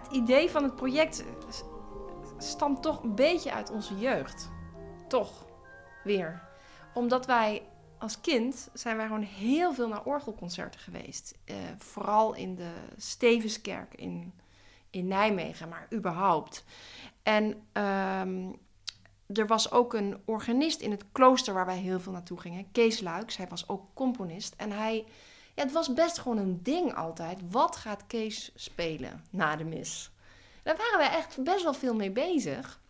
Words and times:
het 0.00 0.12
idee 0.12 0.50
van 0.50 0.62
het 0.62 0.76
project 0.76 1.24
stamt 2.38 2.82
toch 2.82 3.02
een 3.02 3.14
beetje 3.14 3.52
uit 3.52 3.70
onze 3.70 3.98
jeugd. 3.98 4.50
Toch, 5.08 5.46
weer. 6.04 6.42
Omdat 6.94 7.26
wij 7.26 7.62
als 7.98 8.20
kind 8.20 8.68
zijn 8.72 8.96
wij 8.96 9.06
gewoon 9.06 9.22
heel 9.22 9.74
veel 9.74 9.88
naar 9.88 10.04
orgelconcerten 10.04 10.80
geweest. 10.80 11.38
Uh, 11.44 11.56
vooral 11.78 12.34
in 12.34 12.54
de 12.54 12.70
Stevenskerk 12.96 13.94
in, 13.94 14.32
in 14.90 15.06
Nijmegen, 15.06 15.68
maar 15.68 15.86
überhaupt. 15.92 16.64
En 17.22 17.62
ehm, 17.72 18.52
er 19.26 19.46
was 19.46 19.70
ook 19.70 19.94
een 19.94 20.20
organist 20.24 20.80
in 20.80 20.90
het 20.90 21.04
klooster 21.12 21.54
waar 21.54 21.66
wij 21.66 21.78
heel 21.78 22.00
veel 22.00 22.12
naartoe 22.12 22.40
gingen. 22.40 22.72
Kees 22.72 23.00
Luiks, 23.00 23.36
hij 23.36 23.48
was 23.48 23.68
ook 23.68 23.84
componist. 23.94 24.54
En 24.56 24.70
hij, 24.70 25.04
ja, 25.56 25.62
het 25.62 25.72
was 25.72 25.92
best 25.92 26.18
gewoon 26.18 26.38
een 26.38 26.62
ding 26.62 26.94
altijd. 26.94 27.38
Wat 27.50 27.76
gaat 27.76 28.06
Kees 28.06 28.52
spelen 28.54 29.24
na 29.30 29.56
de 29.56 29.64
mis? 29.64 30.10
Daar 30.62 30.76
waren 30.76 30.98
wij 30.98 31.10
echt 31.10 31.42
best 31.42 31.62
wel 31.62 31.74
veel 31.74 31.94
mee 31.94 32.10
bezig. 32.10 32.80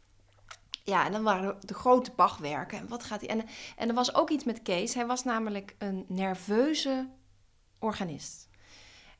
Ja, 0.84 1.06
en 1.06 1.12
dan 1.12 1.22
waren 1.22 1.56
de 1.60 1.74
grote 1.74 2.10
Bachwerken. 2.16 2.78
En 2.78 2.88
wat 2.88 3.04
gaat 3.04 3.20
hij? 3.20 3.28
En, 3.28 3.44
en 3.76 3.88
er 3.88 3.94
was 3.94 4.14
ook 4.14 4.30
iets 4.30 4.44
met 4.44 4.62
Kees. 4.62 4.94
Hij 4.94 5.06
was 5.06 5.24
namelijk 5.24 5.74
een 5.78 6.04
nerveuze 6.08 7.08
organist. 7.78 8.48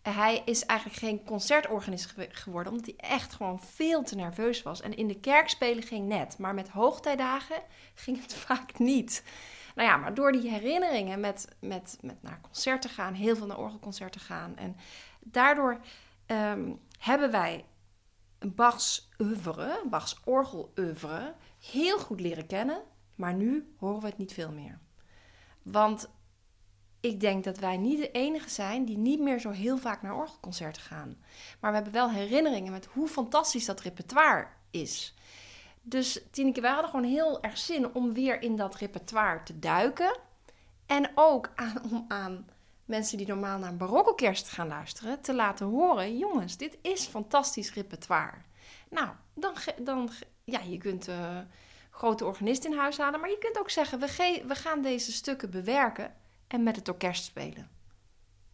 Hij 0.02 0.42
is 0.44 0.64
eigenlijk 0.64 0.98
geen 0.98 1.24
concertorganist 1.24 2.14
geworden, 2.28 2.72
omdat 2.72 2.86
hij 2.86 3.10
echt 3.10 3.34
gewoon 3.34 3.60
veel 3.60 4.02
te 4.02 4.14
nerveus 4.14 4.62
was. 4.62 4.80
En 4.80 4.96
in 4.96 5.08
de 5.08 5.20
kerk 5.20 5.48
spelen 5.48 5.82
ging 5.82 6.08
net, 6.08 6.38
maar 6.38 6.54
met 6.54 6.68
hoogtijdagen 6.68 7.62
ging 7.94 8.22
het 8.22 8.34
vaak 8.46 8.78
niet. 8.78 9.22
Nou 9.76 9.88
ja, 9.88 9.96
maar 9.96 10.14
door 10.14 10.32
die 10.32 10.50
herinneringen 10.50 11.20
met, 11.20 11.48
met, 11.60 11.98
met 12.00 12.22
naar 12.22 12.40
concerten 12.40 12.90
gaan, 12.90 13.14
heel 13.14 13.36
veel 13.36 13.46
naar 13.46 13.58
orgelconcerten 13.58 14.20
gaan. 14.20 14.56
En 14.56 14.76
daardoor 15.20 15.80
ehm, 16.26 16.72
hebben 16.98 17.30
wij 17.30 17.64
Bachs 18.38 19.08
oeuvre, 19.18 19.82
Bachs 19.90 20.20
orgeloeuvre, 20.24 21.34
heel 21.70 21.98
goed 21.98 22.20
leren 22.20 22.46
kennen. 22.46 22.82
Maar 23.14 23.34
nu 23.34 23.74
horen 23.78 24.00
we 24.00 24.06
het 24.06 24.18
niet 24.18 24.32
veel 24.32 24.52
meer. 24.52 24.78
Want 25.62 26.08
ik 27.00 27.20
denk 27.20 27.44
dat 27.44 27.58
wij 27.58 27.76
niet 27.76 27.98
de 27.98 28.10
enige 28.10 28.50
zijn 28.50 28.84
die 28.84 28.98
niet 28.98 29.20
meer 29.20 29.40
zo 29.40 29.50
heel 29.50 29.78
vaak 29.78 30.02
naar 30.02 30.16
orgelconcerten 30.16 30.82
gaan. 30.82 31.16
Maar 31.60 31.70
we 31.70 31.76
hebben 31.76 31.94
wel 31.94 32.10
herinneringen 32.10 32.72
met 32.72 32.86
hoe 32.86 33.08
fantastisch 33.08 33.64
dat 33.64 33.80
repertoire 33.80 34.46
is. 34.70 35.14
Dus 35.88 36.20
Tineke, 36.30 36.60
wij 36.60 36.70
hadden 36.70 36.90
gewoon 36.90 37.10
heel 37.10 37.42
erg 37.42 37.58
zin 37.58 37.94
om 37.94 38.12
weer 38.12 38.42
in 38.42 38.56
dat 38.56 38.74
repertoire 38.74 39.42
te 39.42 39.58
duiken. 39.58 40.18
En 40.86 41.10
ook 41.14 41.50
aan, 41.54 41.82
om 41.90 42.04
aan 42.08 42.48
mensen 42.84 43.18
die 43.18 43.26
normaal 43.26 43.58
naar 43.58 43.70
een 43.70 43.76
barokkerst 43.76 44.48
gaan 44.48 44.68
luisteren, 44.68 45.20
te 45.20 45.34
laten 45.34 45.66
horen: 45.66 46.18
jongens, 46.18 46.56
dit 46.56 46.78
is 46.82 47.06
fantastisch 47.06 47.74
repertoire. 47.74 48.36
Nou, 48.90 49.08
dan, 49.34 49.54
dan 49.80 50.10
ja, 50.44 50.60
je 50.60 50.78
kunt 50.78 51.08
uh, 51.08 51.38
grote 51.90 52.24
organist 52.24 52.64
in 52.64 52.76
huis 52.76 52.98
halen, 52.98 53.20
maar 53.20 53.30
je 53.30 53.38
kunt 53.38 53.58
ook 53.58 53.70
zeggen: 53.70 53.98
we, 54.00 54.42
we 54.46 54.54
gaan 54.54 54.82
deze 54.82 55.12
stukken 55.12 55.50
bewerken 55.50 56.14
en 56.46 56.62
met 56.62 56.76
het 56.76 56.88
orkest 56.88 57.24
spelen. 57.24 57.70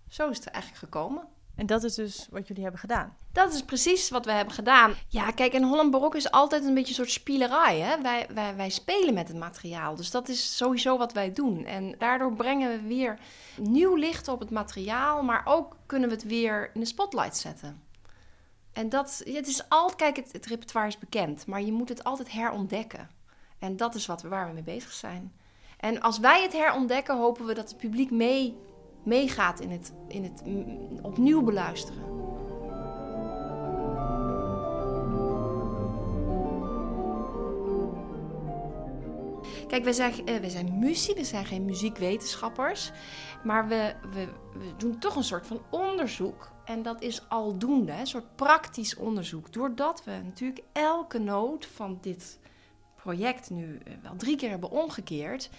Zo 0.09 0.29
is 0.29 0.37
het 0.37 0.47
eigenlijk 0.47 0.85
gekomen. 0.85 1.29
En 1.55 1.67
dat 1.67 1.85
is 1.85 1.95
dus 1.95 2.27
wat 2.31 2.47
jullie 2.49 2.63
hebben 2.63 2.81
gedaan? 2.81 3.17
Dat 3.33 3.55
is 3.55 3.63
precies 3.63 4.11
wat 4.11 4.25
we 4.25 4.33
hebben 4.33 4.55
gedaan. 4.55 4.95
Ja, 5.09 5.31
kijk, 5.31 5.53
in 5.53 5.63
Holland 5.63 5.91
Barok 5.91 6.15
is 6.15 6.31
altijd 6.31 6.65
een 6.65 6.75
beetje 6.75 6.89
een 6.89 6.95
soort 6.95 7.11
spielerij. 7.11 7.81
Hè? 7.81 8.03
Wij, 8.03 8.27
wij, 8.35 8.57
wij 8.57 8.71
spelen 8.71 9.15
met 9.15 9.29
het 9.29 9.37
materiaal. 9.37 9.97
Dus 9.97 10.11
dat 10.11 10.29
is 10.29 10.57
sowieso 10.57 10.99
wat 10.99 11.13
wij 11.13 11.33
doen. 11.33 11.65
En 11.65 11.95
daardoor 11.99 12.33
brengen 12.33 12.71
we 12.71 12.89
weer 12.89 13.19
nieuw 13.57 13.95
licht 13.95 14.29
op 14.29 14.41
het 14.41 14.51
materiaal. 14.51 15.23
Maar 15.23 15.43
ook 15.45 15.77
kunnen 15.87 16.09
we 16.09 16.15
het 16.15 16.25
weer 16.25 16.71
in 16.75 16.81
de 16.81 16.87
spotlight 16.87 17.37
zetten. 17.37 17.83
En 18.73 18.89
dat, 18.89 19.23
het 19.25 19.47
is 19.47 19.69
altijd, 19.69 19.97
kijk, 19.97 20.17
het, 20.17 20.33
het 20.33 20.47
repertoire 20.47 20.89
is 20.89 20.99
bekend. 20.99 21.47
Maar 21.47 21.63
je 21.63 21.73
moet 21.73 21.89
het 21.89 22.05
altijd 22.05 22.33
herontdekken. 22.33 23.11
En 23.59 23.77
dat 23.77 23.95
is 23.95 24.07
wat 24.07 24.23
waar 24.23 24.47
we 24.47 24.53
mee 24.53 24.63
bezig 24.63 24.93
zijn. 24.93 25.33
En 25.79 26.01
als 26.01 26.19
wij 26.19 26.43
het 26.43 26.53
herontdekken, 26.53 27.19
hopen 27.19 27.47
we 27.47 27.55
dat 27.55 27.69
het 27.69 27.79
publiek 27.79 28.11
mee, 28.11 28.57
meegaat 29.03 29.61
in 29.61 29.71
het, 29.71 29.93
in 30.09 30.25
het 30.25 30.43
opnieuw 31.03 31.43
beluisteren. 31.43 32.13
Kijk, 39.73 39.85
wij 39.85 39.93
zijn, 39.93 40.13
uh, 40.29 40.37
wij 40.37 40.49
zijn 40.49 40.79
muziek, 40.79 41.17
we 41.17 41.25
zijn 41.25 41.47
geen 41.47 41.65
muziekwetenschappers. 41.65 42.91
Maar 43.45 43.69
we, 43.69 43.95
we, 44.13 44.29
we 44.53 44.77
doen 44.77 44.99
toch 44.99 45.17
een 45.17 45.25
soort 45.25 45.47
van 45.47 45.63
onderzoek. 45.71 46.51
En 46.65 46.83
dat 46.83 47.03
is 47.03 47.29
aldoende, 47.29 47.93
een 47.93 48.07
soort 48.07 48.37
praktisch 48.37 48.97
onderzoek. 48.97 49.53
Doordat 49.53 50.05
we 50.05 50.11
natuurlijk 50.25 50.65
elke 50.73 51.19
noot 51.19 51.67
van 51.67 51.99
dit 52.01 52.39
project 52.97 53.51
nu 53.51 53.79
eh, 53.85 53.93
wel 54.03 54.17
drie 54.17 54.37
keer 54.37 54.51
hebben 54.51 54.71
omgekeerd, 54.71 55.51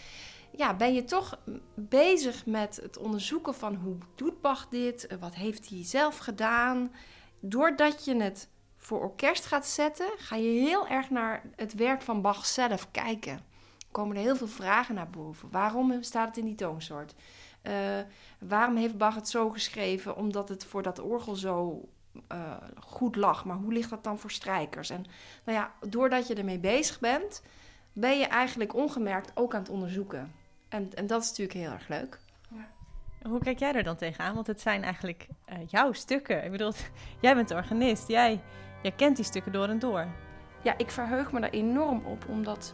ja, 0.56 0.74
ben 0.75 0.94
je 0.94 1.03
toch 1.03 1.40
bezig 1.74 2.46
met 2.46 2.80
het 2.81 2.97
onderzoeken 2.97 3.53
van 3.53 3.75
hoe 3.75 3.97
doet 4.16 4.41
Bach 4.41 4.68
dit, 4.69 5.08
eh, 5.08 5.18
wat 5.18 5.36
heeft 5.36 5.69
hij 5.69 5.86
zelf 5.86 6.18
gedaan. 6.18 6.91
Doordat 7.40 8.06
je 8.06 8.16
het 8.16 8.50
voor 8.78 9.02
orkest 9.02 9.46
gaat 9.46 9.68
zetten, 9.68 10.08
ga 10.18 10.36
je 10.36 10.50
heel 10.50 10.88
erg 10.88 11.09
naar 11.09 11.44
het 11.56 11.74
werk 11.74 12.02
van 12.02 12.22
Bach 12.22 12.46
zelf 12.46 12.91
kijken. 12.91 13.40
Komen 13.91 14.16
er 14.16 14.22
heel 14.22 14.36
veel 14.36 14.47
vragen 14.47 14.96
naar 14.96 15.09
boven. 15.09 15.52
Waarom 15.52 16.03
staat 16.03 16.28
het 16.28 16.38
in 16.38 16.46
die 16.46 16.56
toonsoort? 16.56 17.16
Uh, 17.64 17.74
waarom 18.40 18.75
heeft 18.75 18.97
Bach 18.97 19.16
het 19.16 19.30
zo 19.30 19.50
geschreven? 19.50 20.16
Omdat 20.16 20.50
het 20.50 20.66
voor 20.66 20.81
dat 20.81 21.00
orgel 21.00 21.35
zo 21.35 21.88
uh, 22.31 22.58
goed 22.80 23.16
lag. 23.16 23.46
Maar 23.46 23.58
hoe 23.58 23.74
ligt 23.74 23.90
dat 23.90 24.03
dan 24.03 24.20
voor 24.20 24.31
strijkers? 24.31 24.90
En 24.90 25.06
nou 25.44 25.58
ja, 25.58 25.74
doordat 25.90 26.28
je 26.28 26.34
ermee 26.34 26.59
bezig 26.59 27.00
bent, 27.00 27.41
ben 27.94 28.20
je 28.20 28.25
eigenlijk 28.25 28.74
ongemerkt 28.74 29.31
ook 29.35 29.53
aan 29.53 29.62
het 29.62 29.70
onderzoeken. 29.70 30.31
En, 30.73 30.89
en 30.94 31.07
dat 31.07 31.22
is 31.22 31.29
natuurlijk 31.29 31.57
heel 31.57 31.72
erg 31.72 31.88
leuk. 31.88 32.19
Ja. 32.50 32.67
Hoe 33.29 33.39
kijk 33.39 33.59
jij 33.59 33.73
er 33.73 33.84
dan 33.84 33.95
tegenaan? 33.95 34.35
Want 34.35 34.47
het 34.47 34.61
zijn 34.61 34.84
eigenlijk 34.84 35.28
uh, 35.50 35.56
jouw 35.67 35.91
stukken. 35.91 36.44
Ik 36.44 36.51
bedoel, 36.51 36.72
jij 37.22 37.35
bent 37.35 37.47
de 37.47 37.56
organist. 37.56 38.07
Jij, 38.07 38.41
jij 38.81 38.91
kent 38.91 39.16
die 39.16 39.25
stukken 39.25 39.51
door 39.51 39.67
en 39.67 39.79
door. 39.79 40.07
Ja, 40.63 40.78
ik 40.78 40.91
verheug 40.91 41.31
me 41.31 41.39
daar 41.39 41.50
enorm 41.50 42.06
op, 42.06 42.25
omdat 42.29 42.73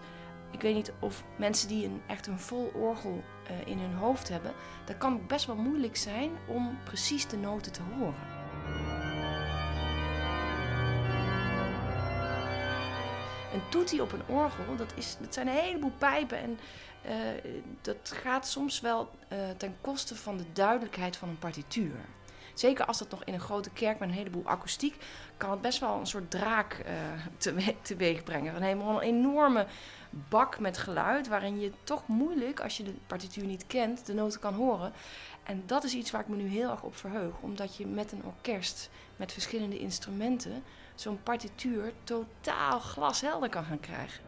ik 0.51 0.61
weet 0.61 0.75
niet 0.75 0.93
of 0.99 1.23
mensen 1.37 1.67
die 1.67 1.85
een, 1.85 2.01
echt 2.07 2.27
een 2.27 2.39
vol 2.39 2.71
orgel 2.75 3.23
uh, 3.51 3.67
in 3.67 3.79
hun 3.79 3.93
hoofd 3.93 4.29
hebben, 4.29 4.51
dat 4.85 4.97
kan 4.97 5.27
best 5.27 5.45
wel 5.45 5.55
moeilijk 5.55 5.97
zijn 5.97 6.31
om 6.47 6.77
precies 6.83 7.27
de 7.27 7.37
noten 7.37 7.71
te 7.71 7.81
horen. 7.81 8.38
Een 13.53 13.69
toetie 13.69 14.01
op 14.01 14.11
een 14.11 14.27
orgel, 14.27 14.75
dat, 14.75 14.93
is, 14.95 15.17
dat 15.19 15.33
zijn 15.33 15.47
een 15.47 15.53
heleboel 15.53 15.93
pijpen 15.97 16.37
en 16.37 16.59
uh, 17.05 17.15
dat 17.81 18.11
gaat 18.23 18.47
soms 18.47 18.81
wel 18.81 19.09
uh, 19.33 19.37
ten 19.57 19.75
koste 19.81 20.15
van 20.15 20.37
de 20.37 20.45
duidelijkheid 20.53 21.17
van 21.17 21.29
een 21.29 21.39
partituur. 21.39 21.95
Zeker 22.53 22.85
als 22.85 22.97
dat 22.97 23.09
nog 23.09 23.23
in 23.23 23.33
een 23.33 23.39
grote 23.39 23.69
kerk 23.69 23.99
met 23.99 24.09
een 24.09 24.15
heleboel 24.15 24.45
akoestiek, 24.45 24.95
kan 25.37 25.51
het 25.51 25.61
best 25.61 25.79
wel 25.79 25.99
een 25.99 26.07
soort 26.07 26.31
draak 26.31 26.83
uh, 26.85 27.25
te, 27.37 27.73
teweeg 27.81 28.23
brengen. 28.23 28.55
Een 28.55 28.79
een 28.79 28.99
enorme 28.99 29.65
bak 30.09 30.59
met 30.59 30.77
geluid, 30.77 31.27
waarin 31.27 31.59
je 31.59 31.71
toch 31.83 32.07
moeilijk, 32.07 32.59
als 32.59 32.77
je 32.77 32.83
de 32.83 32.93
partituur 33.07 33.45
niet 33.45 33.67
kent, 33.67 34.05
de 34.05 34.13
noten 34.13 34.39
kan 34.39 34.53
horen. 34.53 34.93
En 35.43 35.63
dat 35.65 35.83
is 35.83 35.93
iets 35.93 36.11
waar 36.11 36.21
ik 36.21 36.27
me 36.27 36.35
nu 36.35 36.47
heel 36.47 36.69
erg 36.69 36.83
op 36.83 36.95
verheug, 36.95 37.33
omdat 37.41 37.75
je 37.75 37.87
met 37.87 38.11
een 38.11 38.23
orkest, 38.23 38.89
met 39.15 39.31
verschillende 39.31 39.79
instrumenten, 39.79 40.63
zo'n 40.99 41.23
partituur 41.23 41.93
totaal 42.03 42.79
glashelder 42.79 43.49
kan 43.49 43.63
gaan 43.63 43.79
krijgen. 43.79 44.21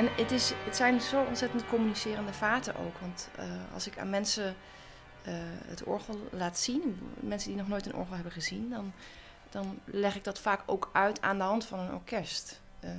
En 0.00 0.08
het, 0.16 0.30
is, 0.30 0.52
het 0.64 0.76
zijn 0.76 1.00
zo 1.00 1.22
ontzettend 1.22 1.66
communicerende 1.66 2.32
vaten 2.32 2.76
ook. 2.76 2.98
Want 3.00 3.28
uh, 3.38 3.44
als 3.74 3.86
ik 3.86 3.98
aan 3.98 4.10
mensen 4.10 4.56
uh, 5.28 5.34
het 5.64 5.84
orgel 5.84 6.18
laat 6.30 6.58
zien, 6.58 6.98
mensen 7.20 7.48
die 7.48 7.58
nog 7.58 7.68
nooit 7.68 7.86
een 7.86 7.94
orgel 7.94 8.14
hebben 8.14 8.32
gezien, 8.32 8.70
dan, 8.70 8.92
dan 9.50 9.78
leg 9.84 10.16
ik 10.16 10.24
dat 10.24 10.38
vaak 10.38 10.62
ook 10.66 10.90
uit 10.92 11.20
aan 11.20 11.38
de 11.38 11.44
hand 11.44 11.64
van 11.64 11.78
een 11.78 11.94
orkest. 11.94 12.60
Uh, 12.84 12.90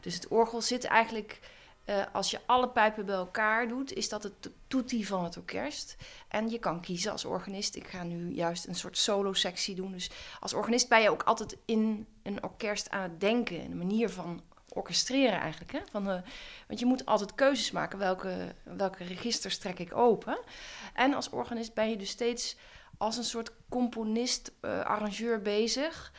dus 0.00 0.14
het 0.14 0.28
orgel 0.28 0.60
zit 0.60 0.84
eigenlijk 0.84 1.40
eh, 1.88 2.02
als 2.12 2.30
je 2.30 2.40
alle 2.46 2.68
pijpen 2.68 3.06
bij 3.06 3.14
elkaar 3.14 3.68
doet, 3.68 3.92
is 3.92 4.08
dat 4.08 4.22
het 4.22 4.50
toetie 4.66 5.06
van 5.06 5.24
het 5.24 5.36
orkest. 5.36 5.96
En 6.28 6.50
je 6.50 6.58
kan 6.58 6.80
kiezen 6.80 7.12
als 7.12 7.24
organist. 7.24 7.76
Ik 7.76 7.86
ga 7.86 8.02
nu 8.02 8.32
juist 8.32 8.66
een 8.66 8.74
soort 8.74 8.98
solo-sectie 8.98 9.74
doen. 9.74 9.92
Dus 9.92 10.10
als 10.40 10.54
organist 10.54 10.88
ben 10.88 11.02
je 11.02 11.10
ook 11.10 11.22
altijd 11.22 11.56
in 11.64 12.06
een 12.22 12.42
orkest 12.42 12.90
aan 12.90 13.02
het 13.02 13.20
denken. 13.20 13.60
Een 13.60 13.78
manier 13.78 14.10
van 14.10 14.42
orchestreren 14.68 15.40
eigenlijk. 15.40 15.72
Hè? 15.72 15.80
Van, 15.90 16.04
de, 16.04 16.22
want 16.66 16.80
je 16.80 16.86
moet 16.86 17.06
altijd 17.06 17.34
keuzes 17.34 17.70
maken. 17.70 17.98
Welke, 17.98 18.54
welke 18.62 19.04
registers 19.04 19.58
trek 19.58 19.78
ik 19.78 19.96
open? 19.96 20.38
En 20.94 21.14
als 21.14 21.30
organist 21.30 21.74
ben 21.74 21.90
je 21.90 21.96
dus 21.96 22.10
steeds 22.10 22.56
als 22.96 23.16
een 23.16 23.24
soort 23.24 23.52
componist, 23.68 24.52
uh, 24.62 24.80
arrangeur 24.80 25.42
bezig 25.42 26.12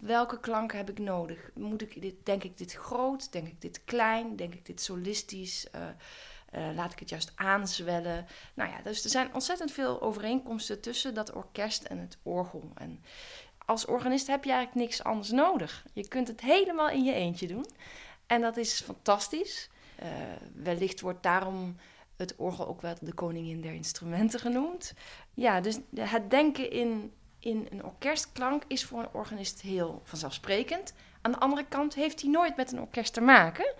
welke 0.00 0.40
klanken 0.40 0.78
heb 0.78 0.90
ik 0.90 0.98
nodig? 0.98 1.50
Moet 1.54 1.82
ik 1.82 2.00
dit, 2.00 2.14
denk 2.22 2.44
ik 2.44 2.58
dit 2.58 2.72
groot? 2.72 3.32
Denk 3.32 3.46
ik 3.46 3.60
dit 3.60 3.84
klein? 3.84 4.36
Denk 4.36 4.54
ik 4.54 4.66
dit 4.66 4.80
solistisch? 4.80 5.66
Uh, 5.74 6.68
laat 6.74 6.92
ik 6.92 6.98
het 6.98 7.08
juist 7.08 7.32
aanzwellen? 7.34 8.26
Nou 8.54 8.70
ja, 8.70 8.82
dus 8.82 9.04
er 9.04 9.10
zijn 9.10 9.34
ontzettend 9.34 9.72
veel 9.72 10.02
overeenkomsten 10.02 10.80
tussen 10.80 11.14
dat 11.14 11.32
orkest 11.32 11.82
en 11.82 11.98
het 11.98 12.18
orgel. 12.22 12.72
En 12.74 13.04
als 13.64 13.84
organist 13.84 14.26
heb 14.26 14.44
je 14.44 14.52
eigenlijk 14.52 14.86
niks 14.86 15.04
anders 15.04 15.30
nodig. 15.30 15.84
Je 15.92 16.08
kunt 16.08 16.28
het 16.28 16.40
helemaal 16.40 16.88
in 16.88 17.04
je 17.04 17.12
eentje 17.12 17.46
doen. 17.46 17.66
En 18.26 18.40
dat 18.40 18.56
is 18.56 18.80
fantastisch. 18.80 19.68
Uh, 20.02 20.08
wellicht 20.54 21.00
wordt 21.00 21.22
daarom 21.22 21.76
het 22.16 22.34
orgel 22.36 22.68
ook 22.68 22.80
wel 22.80 22.94
de 23.00 23.14
koningin 23.14 23.60
der 23.60 23.72
instrumenten 23.72 24.40
genoemd. 24.40 24.94
Ja, 25.34 25.60
dus 25.60 25.78
het 25.94 26.30
denken 26.30 26.70
in 26.70 27.12
in 27.44 27.66
een 27.70 27.84
orkestklank 27.84 28.62
is 28.66 28.84
voor 28.84 28.98
een 28.98 29.12
organist 29.12 29.60
heel 29.60 30.00
vanzelfsprekend. 30.04 30.94
Aan 31.20 31.32
de 31.32 31.38
andere 31.38 31.64
kant 31.68 31.94
heeft 31.94 32.20
hij 32.20 32.30
nooit 32.30 32.56
met 32.56 32.72
een 32.72 32.80
orkest 32.80 33.12
te 33.12 33.20
maken. 33.20 33.74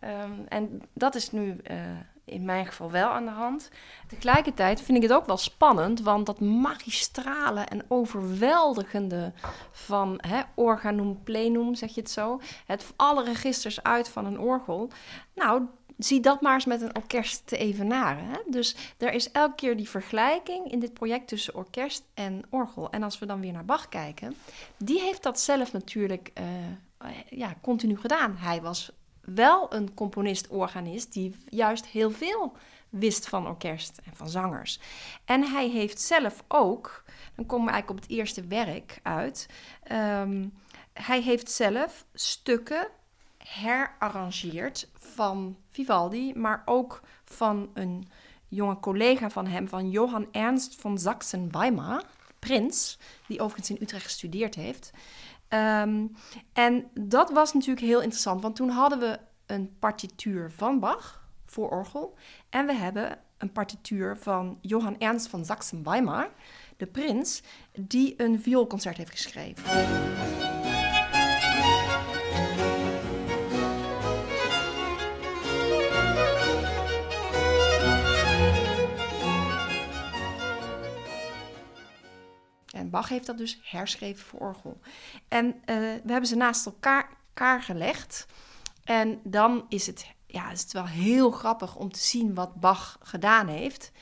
Ehm, 0.00 0.32
en 0.48 0.82
dat 0.92 1.14
is 1.14 1.30
nu 1.30 1.56
uh, 1.70 1.80
in 2.28 2.44
mijn 2.44 2.66
geval 2.66 2.90
wel 2.90 3.08
aan 3.08 3.24
de 3.24 3.30
hand. 3.30 3.70
Tegelijkertijd 4.06 4.82
vind 4.82 4.96
ik 4.96 5.02
het 5.02 5.12
ook 5.12 5.26
wel 5.26 5.36
spannend, 5.36 6.00
want 6.00 6.26
dat 6.26 6.40
magistrale 6.40 7.60
en 7.60 7.84
overweldigende 7.88 9.32
van 9.70 10.18
hè, 10.26 10.40
organum 10.54 11.22
plenum, 11.22 11.74
zeg 11.74 11.94
je 11.94 12.00
het 12.00 12.10
zo, 12.10 12.40
het 12.66 12.92
alle 12.96 13.24
registers 13.24 13.82
uit 13.82 14.08
van 14.08 14.26
een 14.26 14.40
orgel. 14.40 14.90
Nou, 15.34 15.62
zie 15.98 16.20
dat 16.20 16.40
maar 16.40 16.54
eens 16.54 16.64
met 16.64 16.82
een 16.82 16.96
orkest 16.96 17.46
te 17.46 17.56
evenaren. 17.56 18.24
Hè? 18.24 18.38
Dus 18.46 18.76
er 18.98 19.12
is 19.12 19.30
elke 19.30 19.54
keer 19.54 19.76
die 19.76 19.88
vergelijking 19.88 20.70
in 20.70 20.78
dit 20.78 20.92
project 20.92 21.28
tussen 21.28 21.54
orkest 21.54 22.04
en 22.14 22.42
orgel. 22.50 22.90
En 22.90 23.02
als 23.02 23.18
we 23.18 23.26
dan 23.26 23.40
weer 23.40 23.52
naar 23.52 23.64
Bach 23.64 23.88
kijken, 23.88 24.34
die 24.76 25.00
heeft 25.00 25.22
dat 25.22 25.40
zelf 25.40 25.72
natuurlijk 25.72 26.30
uh, 26.40 27.10
ja, 27.30 27.54
continu 27.62 27.96
gedaan. 27.96 28.36
Hij 28.36 28.62
was 28.62 28.92
wel 29.34 29.74
een 29.74 29.94
componist-organist 29.94 31.12
die 31.12 31.36
juist 31.48 31.86
heel 31.86 32.10
veel 32.10 32.52
wist 32.88 33.28
van 33.28 33.46
orkest 33.46 34.00
en 34.04 34.16
van 34.16 34.28
zangers. 34.28 34.80
En 35.24 35.42
hij 35.42 35.68
heeft 35.68 36.00
zelf 36.00 36.44
ook, 36.48 37.04
dan 37.34 37.46
komen 37.46 37.66
we 37.66 37.72
eigenlijk 37.72 38.00
op 38.00 38.08
het 38.08 38.18
eerste 38.18 38.46
werk 38.46 39.00
uit. 39.02 39.46
Um, 39.92 40.52
hij 40.92 41.22
heeft 41.22 41.50
zelf 41.50 42.04
stukken 42.14 42.88
herarrangeerd 43.38 44.88
van 44.94 45.56
Vivaldi, 45.70 46.32
maar 46.34 46.62
ook 46.64 47.00
van 47.24 47.70
een 47.74 48.08
jonge 48.48 48.80
collega 48.80 49.30
van 49.30 49.46
hem, 49.46 49.68
van 49.68 49.90
Johann 49.90 50.28
Ernst 50.32 50.74
von 50.74 50.98
Sachsen-Weimar, 50.98 52.02
prins, 52.38 52.98
die 53.26 53.40
overigens 53.40 53.70
in 53.70 53.82
Utrecht 53.82 54.04
gestudeerd 54.04 54.54
heeft. 54.54 54.92
Um, 55.48 56.14
en 56.52 56.90
dat 56.94 57.30
was 57.30 57.52
natuurlijk 57.52 57.86
heel 57.86 58.00
interessant, 58.00 58.42
want 58.42 58.56
toen 58.56 58.68
hadden 58.70 58.98
we 58.98 59.18
een 59.46 59.76
partituur 59.78 60.50
van 60.50 60.80
Bach 60.80 61.28
voor 61.46 61.70
orgel 61.70 62.14
en 62.50 62.66
we 62.66 62.74
hebben 62.74 63.18
een 63.38 63.52
partituur 63.52 64.16
van 64.16 64.58
Johann 64.60 64.98
Ernst 64.98 65.28
von 65.28 65.44
Sachsen-Weimar, 65.44 66.30
de 66.76 66.86
prins, 66.86 67.42
die 67.72 68.14
een 68.16 68.40
vioolconcert 68.40 68.96
heeft 68.96 69.10
geschreven. 69.10 69.64
En 82.78 82.90
Bach 82.90 83.08
heeft 83.08 83.26
dat 83.26 83.38
dus 83.38 83.60
herschreven 83.62 84.26
voor 84.26 84.40
orgel. 84.40 84.80
En 85.28 85.46
uh, 85.46 85.54
we 86.04 86.10
hebben 86.12 86.26
ze 86.26 86.36
naast 86.36 86.66
elkaar, 86.66 87.08
elkaar 87.28 87.62
gelegd. 87.62 88.26
En 88.84 89.20
dan 89.24 89.64
is 89.68 89.86
het, 89.86 90.06
ja, 90.26 90.50
is 90.50 90.62
het 90.62 90.72
wel 90.72 90.86
heel 90.86 91.30
grappig 91.30 91.76
om 91.76 91.92
te 91.92 92.00
zien 92.00 92.34
wat 92.34 92.54
Bach 92.54 92.98
gedaan 93.02 93.48
heeft. 93.48 93.92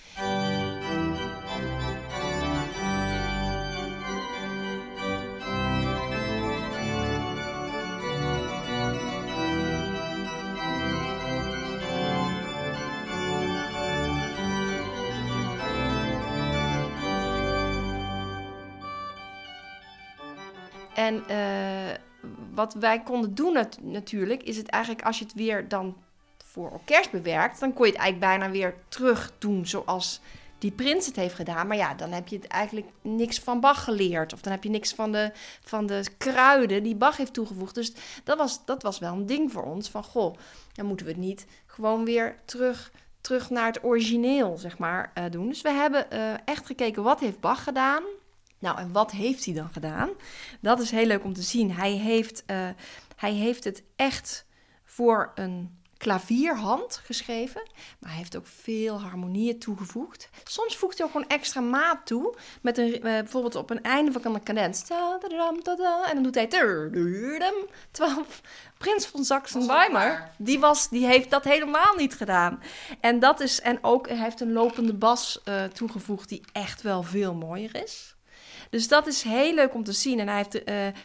En 20.97 21.25
uh, 21.31 21.95
wat 22.55 22.75
wij 22.75 23.03
konden 23.03 23.35
doen 23.35 23.53
nat 23.53 23.79
natuurlijk, 23.81 24.43
is 24.43 24.57
het 24.57 24.69
eigenlijk 24.69 25.05
als 25.05 25.19
je 25.19 25.25
het 25.25 25.35
weer 25.35 25.69
dan 25.69 25.97
voor 26.45 26.71
orkest 26.71 27.11
bewerkt, 27.11 27.61
dan 27.61 27.73
kon 27.73 27.87
je 27.87 27.93
het 27.93 28.01
eigenlijk 28.01 28.33
bijna 28.33 28.53
weer 28.53 28.75
terug 28.89 29.33
doen 29.39 29.67
zoals 29.67 30.21
die 30.59 30.71
prins 30.71 31.07
het 31.07 31.17
heeft 31.17 31.35
gedaan. 31.35 31.67
Maar 31.67 31.77
ja, 31.77 31.95
dan 31.95 32.13
heb 32.13 32.29
je 32.29 32.37
het 32.37 32.47
eigenlijk 32.47 32.87
niks 33.03 33.39
van 33.39 33.61
Bach 33.61 33.85
geleerd. 33.85 34.33
Of 34.33 34.41
dan 34.41 34.53
heb 34.53 34.63
je 34.63 34.71
niks 34.71 34.93
van 34.93 35.13
de, 35.13 35.31
van 35.61 35.87
de 35.87 36.05
kruiden 36.19 36.83
die 36.83 36.95
Bach 36.95 37.17
heeft 37.17 37.33
toegevoegd. 37.33 37.75
Dus 37.75 37.93
dat 38.25 38.39
was, 38.39 38.65
dat 38.65 38.83
was 38.83 38.99
wel 38.99 39.13
een 39.13 39.27
ding 39.27 39.53
voor 39.53 39.65
ons. 39.65 39.89
Van 39.89 40.05
goh, 40.05 40.37
dan 40.73 40.87
moeten 40.87 41.07
we 41.07 41.13
het 41.13 41.21
niet 41.21 41.47
gewoon 41.67 42.05
weer 42.05 42.37
terug, 42.45 42.93
terug 43.21 43.51
naar 43.51 43.67
het 43.67 43.85
origineel, 43.85 44.57
zeg 44.59 44.79
maar, 44.79 45.13
uh, 45.19 45.25
doen. 45.31 45.49
Dus 45.49 45.63
we 45.63 45.71
hebben 45.71 46.07
uh, 46.13 46.33
echt 46.45 46.67
gekeken 46.67 47.03
wat 47.03 47.21
heeft 47.21 47.41
Bach 47.41 47.63
gedaan. 47.63 48.03
Nou, 48.59 48.79
en 48.79 48.93
wat 48.93 49.11
heeft 49.11 49.45
hij 49.45 49.55
dan 49.55 49.69
gedaan? 49.73 50.11
Dat 50.61 50.81
is 50.81 50.91
heel 50.91 51.07
leuk 51.07 51.25
om 51.25 51.35
te 51.35 51.43
zien. 51.43 51.73
Hij 51.73 51.93
heeft, 51.93 52.43
uh, 52.47 52.69
hij 53.17 53.33
heeft 53.33 53.65
het 53.65 53.83
echt 53.97 54.45
voor 54.85 55.33
een 55.35 55.85
klavierhand 55.97 57.01
geschreven, 57.05 57.63
maar 57.99 58.11
hij 58.11 58.19
heeft 58.19 58.37
ook 58.37 58.47
veel 58.47 59.01
harmonieën 59.01 59.59
toegevoegd. 59.59 60.29
Soms 60.45 60.77
voegt 60.77 60.99
hij 60.99 61.07
ook 61.07 61.13
gewoon 61.13 61.29
extra 61.29 61.61
maat 61.61 62.07
toe, 62.07 62.35
met 62.63 62.79
een, 62.79 62.89
uh, 62.89 63.01
bijvoorbeeld 63.03 63.55
op 63.55 63.71
een 63.71 63.83
einde 63.83 64.13
van 64.13 64.35
een 64.35 64.43
cadens. 64.43 64.85
En 66.07 66.15
dan 66.15 66.23
doet 66.23 66.35
hij... 66.35 66.47
Terwijl 67.91 68.25
Prins 68.79 69.07
van 69.07 69.25
Sachsen-Weimar, 69.25 70.31
die, 70.39 70.59
was, 70.59 70.89
die 70.89 71.07
heeft 71.07 71.31
dat 71.31 71.45
helemaal 71.45 71.95
niet 71.97 72.15
gedaan. 72.15 72.63
En, 73.01 73.19
dat 73.19 73.41
is, 73.41 73.61
en 73.61 73.79
ook 73.85 74.09
hij 74.09 74.19
heeft 74.19 74.41
een 74.41 74.53
lopende 74.53 74.95
bas 74.95 75.41
uh, 75.45 75.65
toegevoegd 75.65 76.29
die 76.29 76.43
echt 76.53 76.83
wel 76.83 77.03
veel 77.03 77.35
mooier 77.35 77.83
is. 77.83 78.16
Dus 78.77 78.89
dat 78.89 79.07
is 79.07 79.23
heel 79.23 79.55
leuk 79.55 79.75
om 79.75 79.85
te 79.85 79.93
zien. 79.93 80.21
En 80.21 80.27
hij 80.27 80.37
heeft, 80.37 80.53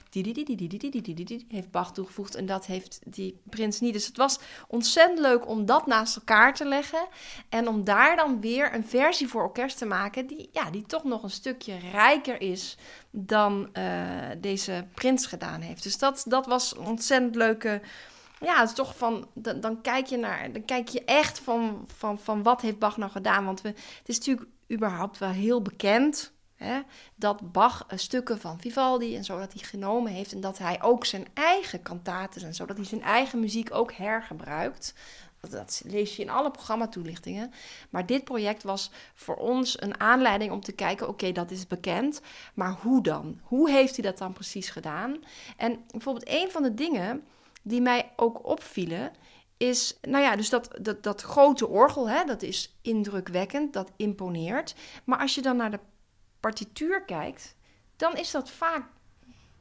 die 0.09 1.45
heeft 1.47 1.71
Bach 1.71 1.93
toegevoegd 1.93 2.35
en 2.35 2.45
dat 2.45 2.65
heeft 2.65 2.99
die 3.05 3.41
prins 3.49 3.79
niet. 3.79 3.93
Dus 3.93 4.05
het 4.05 4.17
was 4.17 4.39
ontzettend 4.67 5.19
leuk 5.19 5.47
om 5.47 5.65
dat 5.65 5.85
naast 5.85 6.15
elkaar 6.15 6.53
te 6.53 6.65
leggen. 6.65 7.07
En 7.49 7.67
om 7.67 7.83
daar 7.83 8.15
dan 8.15 8.41
weer 8.41 8.73
een 8.73 8.85
versie 8.85 9.27
voor 9.27 9.43
orkest 9.43 9.77
te 9.77 9.85
maken 9.85 10.27
die, 10.27 10.49
ja, 10.51 10.69
die 10.69 10.85
toch 10.85 11.03
nog 11.03 11.23
een 11.23 11.29
stukje 11.29 11.77
rijker 11.91 12.41
is 12.41 12.77
dan 13.11 13.69
deze 14.37 14.87
prins 14.93 15.25
gedaan 15.25 15.61
heeft. 15.61 15.83
Dus 15.83 15.97
dat, 15.97 16.23
dat 16.27 16.45
was 16.45 16.75
een 16.77 16.85
ontzettend 16.85 17.35
leuke 17.35 17.81
ja, 18.39 18.59
het 18.59 18.69
is 18.69 18.75
toch 18.75 18.97
van, 18.97 19.27
dan, 19.33 19.81
kijk 19.81 20.05
je 20.05 20.17
naar, 20.17 20.51
dan 20.51 20.65
kijk 20.65 20.87
je 20.87 21.03
echt 21.03 21.39
van, 21.39 21.87
van, 21.97 22.19
van 22.19 22.43
wat 22.43 22.61
heeft 22.61 22.79
Bach 22.79 22.97
nou 22.97 23.11
gedaan. 23.11 23.45
Want 23.45 23.61
we, 23.61 23.67
het 23.67 24.03
is 24.05 24.17
natuurlijk 24.17 24.47
überhaupt 24.71 25.17
wel 25.17 25.29
heel 25.29 25.61
bekend 25.61 26.33
Hè, 26.63 26.81
dat 27.15 27.51
Bach 27.51 27.85
uh, 27.91 27.97
stukken 27.97 28.39
van 28.39 28.59
Vivaldi 28.59 29.15
en 29.15 29.23
zo 29.23 29.39
dat 29.39 29.53
hij 29.53 29.63
genomen 29.63 30.11
heeft 30.11 30.33
en 30.33 30.41
dat 30.41 30.57
hij 30.57 30.81
ook 30.81 31.05
zijn 31.05 31.27
eigen 31.33 31.81
kantaten 31.81 32.41
en 32.41 32.55
zo, 32.55 32.65
dat 32.65 32.77
hij 32.77 32.85
zijn 32.85 33.01
eigen 33.01 33.39
muziek 33.39 33.73
ook 33.73 33.93
hergebruikt. 33.93 34.93
Dat, 35.39 35.51
dat 35.51 35.81
lees 35.85 36.15
je 36.15 36.21
in 36.21 36.29
alle 36.29 36.51
programmatoelichtingen. 36.51 37.51
Maar 37.89 38.05
dit 38.05 38.23
project 38.23 38.63
was 38.63 38.91
voor 39.13 39.35
ons 39.35 39.81
een 39.81 39.99
aanleiding 39.99 40.51
om 40.51 40.61
te 40.61 40.71
kijken: 40.71 41.07
oké, 41.07 41.31
dat 41.31 41.51
is 41.51 41.67
bekend, 41.67 42.21
maar 42.53 42.71
hoe 42.81 43.03
dan? 43.03 43.39
Hoe 43.43 43.69
heeft 43.69 43.95
hij 43.95 44.05
dat 44.05 44.17
dan 44.17 44.33
precies 44.33 44.69
gedaan? 44.69 45.23
En 45.57 45.83
bijvoorbeeld 45.91 46.29
een 46.29 46.51
van 46.51 46.63
de 46.63 46.73
dingen 46.73 47.23
die 47.61 47.81
mij 47.81 48.11
ook 48.15 48.45
opvielen, 48.47 49.11
is, 49.57 49.97
nou 50.01 50.23
ja, 50.23 50.35
dus 50.35 50.49
dat, 50.49 50.69
dat, 50.81 51.03
dat 51.03 51.21
grote 51.21 51.67
orgel, 51.67 52.09
hè, 52.09 52.23
dat 52.23 52.41
is 52.41 52.75
indrukwekkend, 52.81 53.73
dat 53.73 53.91
imponeert. 53.95 54.75
Maar 55.03 55.19
als 55.19 55.35
je 55.35 55.41
dan 55.41 55.55
naar 55.55 55.71
de 55.71 55.79
partituur 56.41 57.03
kijkt, 57.03 57.55
dan 57.95 58.17
is 58.17 58.31
dat 58.31 58.51
vaak 58.51 58.85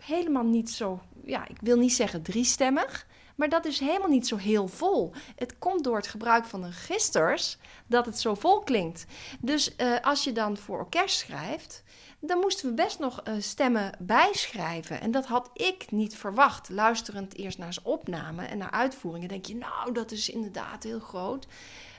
helemaal 0.03 0.45
niet 0.45 0.71
zo, 0.71 1.01
ja, 1.25 1.49
ik 1.49 1.57
wil 1.61 1.77
niet 1.77 1.93
zeggen 1.93 2.23
driestemmig, 2.23 3.07
Maar 3.41 3.49
dat 3.49 3.65
is 3.65 3.79
helemaal 3.79 4.09
niet 4.09 4.27
zo 4.27 4.37
heel 4.37 4.69
vol. 4.69 5.13
Het 5.37 5.59
komt 5.59 5.85
door 5.85 5.97
het 5.97 6.07
gebruik 6.07 6.45
van 6.45 6.61
de 6.61 6.67
registers 6.67 7.59
dat 7.87 8.07
het 8.07 8.19
zo 8.21 8.35
vol 8.35 8.61
klinkt. 8.61 9.07
Dus 9.39 9.75
uh, 9.77 9.97
als 10.03 10.25
je 10.25 10.33
dan 10.33 10.57
voor 10.57 10.79
orkest 10.79 11.19
schrijft, 11.19 11.83
dan 12.19 12.39
moesten 12.39 12.69
we 12.69 12.75
best 12.75 12.99
nog 12.99 13.23
uh, 13.29 13.35
stemmen 13.39 13.93
bijschrijven. 13.99 15.01
En 15.01 15.11
dat 15.11 15.27
had 15.27 15.51
ik 15.55 15.91
niet 15.91 16.17
verwacht. 16.17 16.69
Luisterend 16.69 17.37
eerst 17.37 17.59
naar 17.59 17.73
zijn 17.73 17.87
opname 17.87 18.45
en 18.45 18.59
naar 18.59 18.71
uitvoeringen, 18.71 19.29
denk 19.29 19.47
je, 19.47 19.57
nou, 19.57 19.93
dat 19.93 20.11
is 20.11 20.31
inderdaad 20.31 20.83
heel 20.83 21.01
groot. 21.01 21.47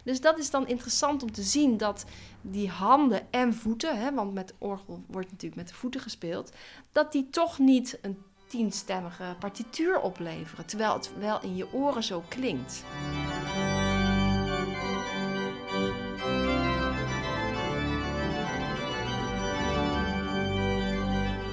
Dus 0.03 0.21
dat 0.21 0.38
is 0.38 0.50
dan 0.50 0.67
interessant 0.67 1.24
om 1.24 1.31
te 1.31 1.43
zien 1.43 1.77
dat 1.77 2.05
die 2.41 2.69
handen 2.69 3.27
en 3.31 3.53
voeten, 3.53 4.00
hè, 4.00 4.13
want 4.13 4.33
met 4.33 4.53
orgel 4.57 5.03
wordt 5.07 5.31
natuurlijk 5.31 5.62
met 5.62 5.69
de 5.69 5.75
voeten 5.75 6.01
gespeeld, 6.01 6.51
dat 6.91 7.12
die 7.12 7.29
toch 7.29 7.60
niet 7.60 8.00
een 8.01 8.24
tienstemmige 8.51 9.36
partituur 9.39 10.00
opleveren, 10.00 10.65
terwijl 10.65 10.93
het 10.93 11.12
wel 11.20 11.41
in 11.41 11.55
je 11.55 11.74
oren 11.74 12.03
zo 12.03 12.24
klinkt. 12.27 12.84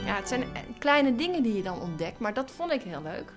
Ja, 0.04 0.16
het 0.16 0.28
zijn 0.28 0.44
kleine 0.78 1.16
dingen 1.16 1.42
die 1.42 1.54
je 1.54 1.62
dan 1.62 1.80
ontdekt, 1.80 2.18
maar 2.18 2.34
dat 2.34 2.50
vond 2.50 2.72
ik 2.72 2.82
heel 2.82 3.02
leuk. 3.02 3.32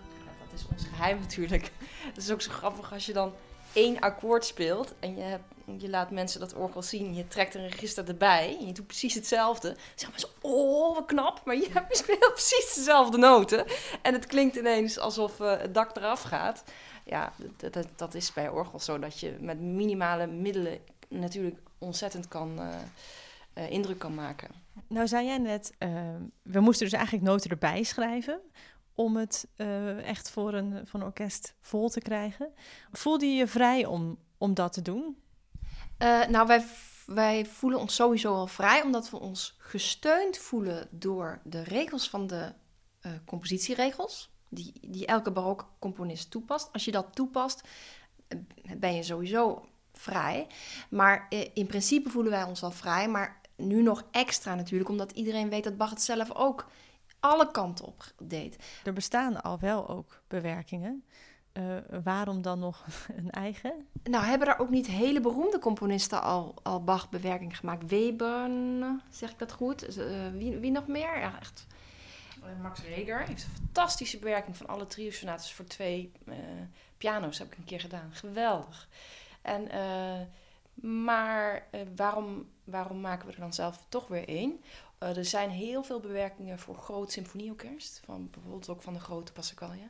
dat 0.49 0.59
is 0.59 0.65
ons 0.71 0.85
geheim 0.85 1.19
natuurlijk. 1.19 1.71
Het 2.13 2.17
is 2.17 2.31
ook 2.31 2.41
zo 2.41 2.51
grappig 2.51 2.93
als 2.93 3.05
je 3.05 3.13
dan 3.13 3.33
één 3.73 3.99
akkoord 3.99 4.45
speelt 4.45 4.93
en 4.99 5.15
je, 5.15 5.37
je 5.77 5.89
laat 5.89 6.11
mensen 6.11 6.39
dat 6.39 6.53
orgel 6.53 6.81
zien, 6.81 7.15
je 7.15 7.27
trekt 7.27 7.55
een 7.55 7.69
register 7.69 8.07
erbij 8.07 8.57
en 8.59 8.67
je 8.67 8.73
doet 8.73 8.87
precies 8.87 9.13
hetzelfde. 9.13 9.75
Zeg 9.95 10.09
maar 10.09 10.19
zo, 10.19 10.27
oh, 10.41 10.95
wat 10.95 11.05
knap, 11.05 11.41
maar 11.45 11.55
je 11.55 11.85
speelt 11.89 12.33
precies 12.33 12.73
dezelfde 12.75 13.17
noten. 13.17 13.65
En 14.01 14.13
het 14.13 14.25
klinkt 14.25 14.55
ineens 14.55 14.99
alsof 14.99 15.39
uh, 15.39 15.57
het 15.57 15.73
dak 15.73 15.95
eraf 15.95 16.21
gaat. 16.21 16.63
Ja, 17.05 17.33
dat, 17.57 17.73
dat, 17.73 17.87
dat, 17.95 18.13
is 18.13 18.33
bij 18.33 18.49
orgel 18.49 18.79
zo 18.79 18.99
dat 18.99 19.19
je 19.19 19.37
met 19.39 19.59
minimale 19.59 20.27
middelen 20.27 20.79
natuurlijk 21.07 21.59
ontzettend 21.77 22.27
kan, 22.27 22.59
uh, 22.59 22.67
uh, 23.57 23.71
indruk 23.71 23.99
kan 23.99 24.13
maken. 24.13 24.49
Nou 24.87 25.07
zei 25.07 25.25
jij 25.25 25.37
net, 25.37 25.73
we 26.41 26.59
moesten 26.59 26.85
dus 26.85 26.95
eigenlijk 26.95 27.25
noten 27.25 27.49
erbij 27.49 27.83
schrijven 27.83 28.41
om 28.95 29.17
het 29.17 29.47
uh, 29.57 30.07
echt 30.07 30.29
voor 30.29 30.53
een, 30.53 30.87
voor 30.87 30.99
een 30.99 31.05
orkest 31.05 31.55
vol 31.59 31.89
te 31.89 31.99
krijgen. 31.99 32.53
Voelde 32.91 33.25
je 33.25 33.33
je 33.33 33.47
vrij 33.47 33.85
om, 33.85 34.17
om 34.37 34.53
dat 34.53 34.73
te 34.73 34.81
doen? 34.81 35.17
Uh, 35.97 36.27
nou, 36.27 36.47
wij, 36.47 36.65
wij 37.05 37.45
voelen 37.45 37.79
ons 37.79 37.95
sowieso 37.95 38.33
al 38.33 38.47
vrij, 38.47 38.81
omdat 38.81 39.09
we 39.09 39.19
ons 39.19 39.55
gesteund 39.57 40.37
voelen 40.37 40.87
door 40.91 41.41
de 41.43 41.63
regels 41.63 42.09
van 42.09 42.27
de 42.27 42.53
uh, 43.01 43.11
compositieregels, 43.25 44.29
die, 44.49 44.73
die 44.81 45.05
elke 45.05 45.31
barokke 45.31 45.65
componist 45.79 46.31
toepast. 46.31 46.69
Als 46.73 46.85
je 46.85 46.91
dat 46.91 47.15
toepast, 47.15 47.61
ben 48.77 48.95
je 48.95 49.03
sowieso 49.03 49.65
vrij. 49.93 50.47
Maar 50.89 51.27
in 51.53 51.67
principe 51.67 52.09
voelen 52.09 52.31
wij 52.31 52.43
ons 52.43 52.63
al 52.63 52.71
vrij, 52.71 53.07
maar 53.07 53.41
nu 53.55 53.81
nog 53.81 54.03
extra 54.11 54.55
natuurlijk, 54.55 54.89
omdat 54.89 55.11
iedereen 55.11 55.49
weet 55.49 55.63
dat 55.63 55.77
Bach 55.77 55.89
het 55.89 56.01
zelf 56.01 56.31
ook 56.31 56.67
alle 57.21 57.51
kanten 57.51 57.85
op 57.85 58.03
deed. 58.19 58.55
Er 58.83 58.93
bestaan 58.93 59.41
al 59.41 59.59
wel 59.59 59.89
ook 59.89 60.21
bewerkingen. 60.27 61.03
Uh, 61.53 61.77
waarom 62.03 62.41
dan 62.41 62.59
nog 62.59 62.85
een 63.17 63.29
eigen? 63.29 63.87
Nou, 64.03 64.25
hebben 64.25 64.47
er 64.47 64.59
ook 64.59 64.69
niet 64.69 64.87
hele 64.87 65.21
beroemde 65.21 65.59
componisten 65.59 66.21
al, 66.21 66.55
al 66.63 66.83
Bach-bewerking 66.83 67.57
gemaakt? 67.57 67.89
Webern, 67.89 69.01
zeg 69.09 69.31
ik 69.31 69.39
dat 69.39 69.51
goed? 69.51 69.97
Uh, 69.97 70.05
wie, 70.33 70.57
wie 70.57 70.71
nog 70.71 70.87
meer? 70.87 71.19
Ja, 71.19 71.39
echt. 71.39 71.67
Eh, 72.43 72.61
Max 72.61 72.81
Reger 72.81 73.19
heeft 73.19 73.43
een 73.43 73.55
fantastische 73.55 74.19
bewerking 74.19 74.57
van 74.57 74.67
alle 74.67 74.87
trio 74.87 75.11
sonates 75.11 75.53
voor 75.53 75.65
twee 75.65 76.11
uh, 76.25 76.35
piano's. 76.97 77.37
Heb 77.37 77.51
ik 77.51 77.57
een 77.57 77.63
keer 77.63 77.79
gedaan. 77.79 78.09
Geweldig. 78.13 78.87
En, 79.41 79.67
maar 80.81 81.67
waarom, 81.95 82.49
waarom 82.63 83.01
maken 83.01 83.27
we 83.27 83.33
er 83.33 83.39
dan 83.39 83.53
zelf 83.53 83.85
toch 83.89 84.07
weer 84.07 84.27
één? 84.27 84.63
Uh, 84.99 85.17
er 85.17 85.25
zijn 85.25 85.49
heel 85.49 85.83
veel 85.83 85.99
bewerkingen 85.99 86.59
voor 86.59 86.75
groot 86.75 87.11
symfonieorkest, 87.11 88.01
van 88.05 88.29
bijvoorbeeld 88.31 88.69
ook 88.69 88.81
van 88.81 88.93
de 88.93 88.99
grote 88.99 89.31
Passacaglia, 89.31 89.89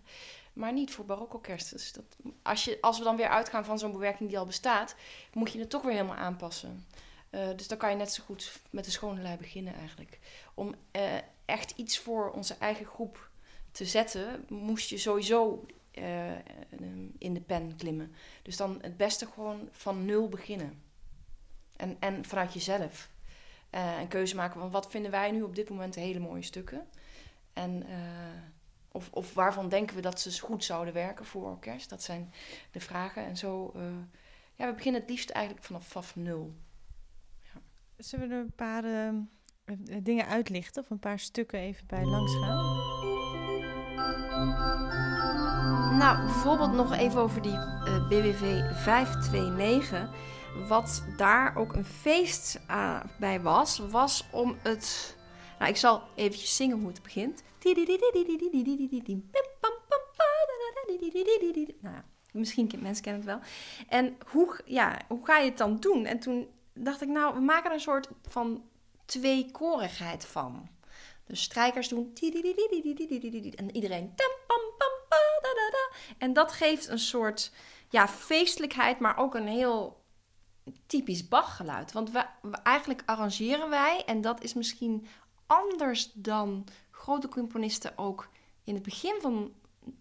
maar 0.53 0.74
niet 0.74 0.91
voor 0.93 1.05
barokorkest. 1.05 1.71
Dus 1.71 1.93
dat, 1.93 2.03
als, 2.41 2.63
je, 2.63 2.77
als 2.81 2.98
we 2.98 3.03
dan 3.03 3.15
weer 3.15 3.27
uitgaan 3.27 3.65
van 3.65 3.79
zo'n 3.79 3.91
bewerking 3.91 4.29
die 4.29 4.39
al 4.39 4.45
bestaat, 4.45 4.95
moet 5.33 5.51
je 5.51 5.60
het 5.60 5.69
toch 5.69 5.81
weer 5.81 5.93
helemaal 5.93 6.15
aanpassen. 6.15 6.86
Uh, 7.29 7.48
dus 7.55 7.67
dan 7.67 7.77
kan 7.77 7.89
je 7.89 7.95
net 7.95 8.13
zo 8.13 8.24
goed 8.24 8.60
met 8.69 8.86
de 8.86 8.91
schone 8.91 9.21
lei 9.21 9.38
beginnen 9.38 9.74
eigenlijk. 9.74 10.19
Om 10.53 10.75
echt 11.45 11.71
iets 11.75 12.00
voor 12.00 12.31
onze 12.31 12.55
eigen 12.60 12.86
groep 12.86 13.29
te 13.71 13.86
zetten, 13.86 14.45
moest 14.50 14.89
je 14.89 14.98
sowieso 14.98 15.65
in 17.17 17.33
de 17.33 17.41
pen 17.41 17.75
klimmen. 17.75 18.12
Dus 18.41 18.57
dan 18.57 18.77
het 18.81 18.98
beste 18.98 19.25
gewoon 19.25 19.69
van 19.71 20.05
nul 20.05 20.29
beginnen. 20.29 20.81
En, 21.75 21.98
en 22.00 22.25
vanuit 22.25 22.53
jezelf. 22.53 23.10
Uh, 23.71 24.00
een 24.00 24.07
keuze 24.07 24.36
maken 24.36 24.60
van 24.60 24.71
wat 24.71 24.91
vinden 24.91 25.12
wij 25.12 25.31
nu 25.31 25.41
op 25.41 25.55
dit 25.55 25.69
moment 25.69 25.95
hele 25.95 26.19
mooie 26.19 26.41
stukken. 26.41 26.88
En, 27.53 27.83
uh, 27.89 27.98
of, 28.91 29.10
of 29.12 29.33
waarvan 29.33 29.69
denken 29.69 29.95
we 29.95 30.01
dat 30.01 30.19
ze 30.19 30.41
goed 30.41 30.63
zouden 30.63 30.93
werken 30.93 31.25
voor 31.25 31.43
orkest. 31.43 31.89
Dat 31.89 32.03
zijn 32.03 32.33
de 32.71 32.79
vragen. 32.79 33.25
En 33.25 33.38
zo, 33.38 33.74
ja, 34.55 34.67
we 34.67 34.74
beginnen 34.74 35.01
het 35.01 35.10
liefst 35.10 35.29
eigenlijk 35.29 35.65
vanaf, 35.65 36.15
nul. 36.15 36.55
Ja. 37.41 37.62
Zullen 37.98 38.29
we 38.29 38.36
er 38.36 38.41
een 38.41 38.55
paar 38.55 39.13
dingen 40.03 40.25
uitlichten 40.25 40.83
of 40.83 40.89
een 40.89 41.00
paar 41.00 41.19
stukken 41.19 41.60
even 41.60 41.88
bij 41.88 42.05
langs 42.05 42.36
gaan? 42.36 42.91
Nou, 46.01 46.25
bijvoorbeeld 46.25 46.74
nog 46.74 46.93
even 46.93 47.22
over 47.22 47.41
die 47.41 47.58
BWV 48.10 48.62
529 48.74 50.10
wat 50.67 51.03
daar 51.17 51.55
ook 51.55 51.74
een 51.74 51.86
feest 51.86 52.60
uh, 52.70 53.00
bij 53.20 53.41
was, 53.41 53.77
was 53.77 54.27
om 54.31 54.58
het. 54.62 55.17
Nou, 55.60 55.72
ik 55.72 55.77
zal 55.77 56.01
eventjes 56.15 56.55
zingen 56.55 56.79
hoe 56.79 56.88
het 56.88 57.03
begint. 57.03 57.43
Nou, 61.81 61.96
misschien 62.31 62.72
mensen 62.79 63.03
kennen 63.03 63.22
het 63.22 63.31
wel. 63.31 63.39
En 63.88 64.17
hoe, 64.31 64.60
ja, 64.65 65.00
hoe 65.08 65.25
ga 65.25 65.38
je 65.38 65.50
het 65.50 65.58
dan 65.58 65.79
doen? 65.79 66.05
En 66.05 66.20
toen 66.20 66.48
dacht 66.74 67.01
ik, 67.01 67.10
nou, 67.10 67.34
we 67.34 67.41
maken 67.41 67.70
er 67.70 67.75
een 67.75 67.81
soort 67.81 68.10
van 68.27 68.63
tweekorigheid 69.05 70.25
van. 70.25 70.70
Dus 71.25 71.41
strijkers 71.41 71.88
doen. 71.88 72.13
En 73.55 73.75
iedereen. 73.75 74.13
En 76.18 76.34
dat 76.34 76.51
geeft 76.51 76.88
een 76.88 77.00
soort 77.00 77.51
ja, 77.90 78.08
feestelijkheid, 78.08 79.00
maar 79.00 79.18
ook 79.18 79.36
een 79.36 79.48
heel 79.48 80.04
typisch 80.86 81.28
Bach-geluid. 81.28 81.92
Want 81.92 82.12
we, 82.12 82.25
eigenlijk 82.63 83.04
arrangeren 83.06 83.70
wij, 83.70 84.04
en 84.06 84.22
dat 84.22 84.44
is 84.44 84.54
misschien 84.54 85.08
anders 85.46 86.12
dan 86.13 86.68
grote 86.92 87.28
componisten 87.28 87.98
ook 87.98 88.30
in 88.63 88.74
het 88.74 88.84
begin 88.84 89.16
van, 89.22 89.54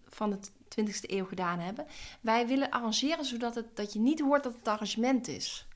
van 0.09 0.31
de 0.31 0.39
20e 0.81 1.01
eeuw 1.01 1.25
gedaan 1.25 1.59
hebben. 1.59 1.87
Wij 2.21 2.47
willen 2.47 2.71
arrangeren 2.71 3.25
zodat 3.25 3.55
het, 3.55 3.77
dat 3.77 3.93
je 3.93 3.99
niet 3.99 4.21
hoort 4.21 4.43
dat 4.43 4.55
het 4.55 4.69
arrangement 4.69 5.29
is. 5.29 5.67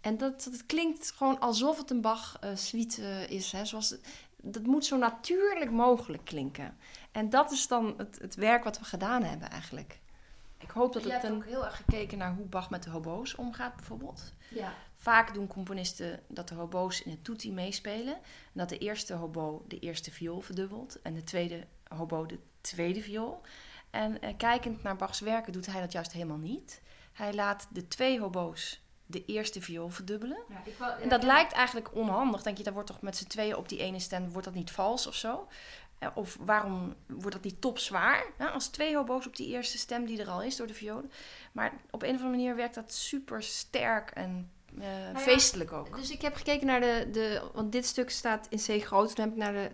En 0.00 0.16
dat, 0.16 0.44
dat 0.44 0.52
het 0.52 0.66
klinkt 0.66 1.10
gewoon 1.10 1.40
alsof 1.40 1.78
het 1.78 1.90
een 1.90 2.00
Bach-suite 2.00 3.00
uh, 3.02 3.30
is. 3.30 3.52
Hè? 3.52 3.64
Zoals, 3.64 3.94
dat 4.42 4.62
moet 4.62 4.84
zo 4.84 4.96
natuurlijk 4.96 5.70
mogelijk 5.70 6.24
klinken. 6.24 6.76
En 7.12 7.30
dat 7.30 7.52
is 7.52 7.66
dan 7.66 7.94
het, 7.96 8.18
het 8.20 8.34
werk 8.34 8.64
wat 8.64 8.78
we 8.78 8.84
gedaan 8.84 9.22
hebben 9.22 9.50
eigenlijk. 9.50 10.00
Ik 10.58 10.70
hoop 10.70 10.92
dat 10.92 11.02
je 11.02 11.12
het 11.12 11.22
hebt 11.22 11.34
een... 11.34 11.38
ook 11.40 11.48
heel 11.48 11.64
erg 11.64 11.76
gekeken 11.76 12.18
naar 12.18 12.34
hoe 12.34 12.46
Bach 12.46 12.70
met 12.70 12.82
de 12.82 12.90
hobo's 12.90 13.34
omgaat, 13.34 13.76
bijvoorbeeld. 13.76 14.32
Ja. 14.50 14.74
Vaak 14.94 15.34
doen 15.34 15.46
componisten 15.46 16.20
dat 16.28 16.48
de 16.48 16.54
hobo's 16.54 17.02
in 17.02 17.10
het 17.10 17.24
tutti 17.24 17.52
meespelen. 17.52 18.14
En 18.14 18.52
dat 18.52 18.68
de 18.68 18.78
eerste 18.78 19.14
hobo 19.14 19.64
de 19.68 19.78
eerste 19.78 20.10
viool 20.10 20.40
verdubbelt 20.40 21.02
en 21.02 21.14
de 21.14 21.24
tweede 21.24 21.66
hobo 21.88 22.26
de 22.26 22.38
tweede 22.60 23.02
viool. 23.02 23.40
En 23.90 24.20
eh, 24.20 24.36
kijkend 24.36 24.82
naar 24.82 24.96
Bachs 24.96 25.20
werken 25.20 25.52
doet 25.52 25.66
hij 25.66 25.80
dat 25.80 25.92
juist 25.92 26.12
helemaal 26.12 26.36
niet. 26.36 26.82
Hij 27.12 27.34
laat 27.34 27.68
de 27.70 27.88
twee 27.88 28.20
hobo's 28.20 28.82
de 29.10 29.24
eerste 29.24 29.60
viool 29.60 29.88
verdubbelen. 29.88 30.38
Ja, 30.48 30.62
ik 30.64 30.74
ja, 30.78 30.98
en 30.98 31.08
dat 31.08 31.22
ja. 31.22 31.26
lijkt 31.26 31.52
eigenlijk 31.52 31.94
onhandig. 31.94 32.42
Denk 32.42 32.56
je, 32.56 32.64
dat 32.64 32.72
wordt 32.72 32.88
toch 32.88 33.00
met 33.00 33.16
z'n 33.16 33.26
tweeën 33.26 33.56
op 33.56 33.68
die 33.68 33.78
ene 33.78 33.98
stem, 33.98 34.30
wordt 34.30 34.46
dat 34.46 34.54
niet 34.54 34.70
vals 34.70 35.06
of 35.06 35.14
zo? 35.14 35.48
Eh, 35.98 36.08
of 36.14 36.36
waarom 36.40 36.94
wordt 37.06 37.32
dat 37.32 37.44
niet 37.44 37.60
topzwaar? 37.60 38.24
Nou, 38.38 38.52
als 38.52 38.68
twee 38.68 38.96
hobo's 38.96 39.26
op 39.26 39.36
die 39.36 39.48
eerste 39.48 39.78
stem 39.78 40.06
die 40.06 40.20
er 40.20 40.28
al 40.28 40.42
is 40.42 40.56
door 40.56 40.66
de 40.66 40.74
violen. 40.74 41.10
Maar 41.52 41.72
op 41.90 42.02
een 42.02 42.08
of 42.08 42.14
andere 42.14 42.30
manier 42.30 42.56
werkt 42.56 42.74
dat 42.74 42.92
super 42.92 43.42
sterk 43.42 44.10
en 44.10 44.50
eh, 44.80 45.12
ja, 45.12 45.18
feestelijk 45.18 45.72
ook. 45.72 45.96
Dus 45.96 46.10
ik 46.10 46.22
heb 46.22 46.34
gekeken 46.34 46.66
naar 46.66 46.80
de, 46.80 47.08
de... 47.12 47.42
Want 47.54 47.72
dit 47.72 47.86
stuk 47.86 48.10
staat 48.10 48.46
in 48.50 48.58
C 48.58 48.84
groot. 48.84 49.14
Toen 49.14 49.24
heb 49.24 49.34
ik 49.34 49.40
naar 49.40 49.52
de, 49.52 49.70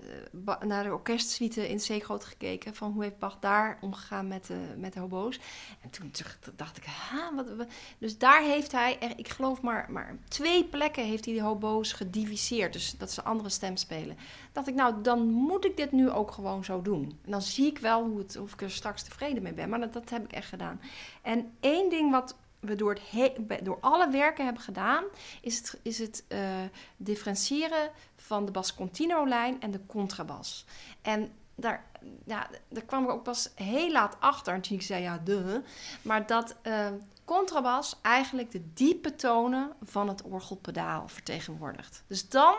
eh, 0.46 0.60
naar 0.68 0.84
de 0.84 0.92
orkestsuite 0.92 1.68
in 1.68 1.76
C 1.76 2.02
groot 2.04 2.24
gekeken. 2.24 2.74
Van 2.74 2.92
hoe 2.92 3.02
heeft 3.02 3.18
Bach 3.18 3.36
daar 3.40 3.78
omgegaan 3.80 4.28
met 4.28 4.46
de, 4.46 4.74
met 4.76 4.92
de 4.92 5.00
hobo's. 5.00 5.40
En 5.80 5.90
toen 5.90 6.10
dacht- 6.12 6.50
dacht 6.56 6.76
ik... 6.76 6.84
Ha, 6.84 7.34
wat, 7.34 7.54
wat- 7.56 7.68
Dus 7.98 8.18
daar 8.18 8.42
heeft 8.42 8.72
hij... 8.72 8.98
er- 9.00 9.12
Ik 9.18 9.28
geloof 9.28 9.60
maar, 9.60 9.86
maar 9.90 10.16
twee 10.28 10.64
plekken 10.64 11.04
heeft 11.04 11.24
hij 11.24 11.34
de 11.34 11.42
hobo's 11.42 11.92
gediviseerd. 11.92 12.72
Dus 12.72 12.94
dat 12.98 13.10
ze 13.12 13.22
andere 13.22 13.48
stem 13.48 13.76
spelen. 13.76 14.16
dacht 14.52 14.68
ik, 14.68 14.74
nou, 14.74 15.02
dan 15.02 15.26
moet 15.26 15.64
ik 15.64 15.76
dit 15.76 15.92
nu 15.92 16.10
ook 16.10 16.30
gewoon 16.30 16.64
zo 16.64 16.82
doen. 16.82 17.18
En 17.24 17.30
dan 17.30 17.42
zie 17.42 17.66
ik 17.66 17.78
wel 17.78 18.04
hoe 18.04 18.18
het, 18.18 18.36
of 18.36 18.52
ik 18.52 18.62
er 18.62 18.70
straks 18.70 19.02
tevreden 19.02 19.42
mee 19.42 19.52
ben. 19.52 19.68
Maar 19.68 19.80
dat, 19.80 19.92
dat 19.92 20.10
heb 20.10 20.24
ik 20.24 20.32
echt 20.32 20.48
gedaan. 20.48 20.80
En 21.22 21.52
één 21.60 21.90
ding 21.90 22.10
wat 22.10 22.36
we 22.66 22.74
door, 22.74 22.98
het 23.10 23.64
door 23.64 23.78
alle 23.80 24.10
werken 24.10 24.44
hebben 24.44 24.62
gedaan... 24.62 25.04
is 25.40 25.56
het, 25.56 25.80
is 25.82 25.98
het 25.98 26.24
eh, 26.28 26.40
differentiëren 26.96 27.90
van 28.16 28.44
de 28.44 28.50
bas 28.50 28.74
continuo 28.74 29.28
lijn 29.28 29.60
en 29.60 29.70
de 29.70 29.86
contrabas. 29.86 30.66
En 31.02 31.32
daar, 31.54 31.84
ja, 32.24 32.48
daar 32.68 32.84
kwam 32.84 33.04
ik 33.04 33.10
ook 33.10 33.22
pas 33.22 33.50
heel 33.54 33.90
laat 33.90 34.16
achter. 34.20 34.54
En 34.54 34.60
toen 34.60 34.76
ik 34.76 34.82
zei, 34.82 35.02
ja, 35.02 35.18
de. 35.24 35.62
Maar 36.02 36.26
dat 36.26 36.56
eh, 36.62 36.88
contrabas 37.24 37.98
eigenlijk 38.02 38.50
de 38.50 38.72
diepe 38.74 39.16
tonen 39.16 39.72
van 39.82 40.08
het 40.08 40.22
orgelpedaal 40.22 41.08
vertegenwoordigt. 41.08 42.04
Dus 42.06 42.28
dan 42.28 42.54